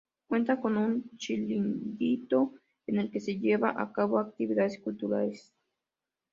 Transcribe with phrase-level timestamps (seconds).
[0.27, 2.55] Cuenta con un chiringuito
[2.87, 5.53] en el que se llevan a cabo actividades culturales.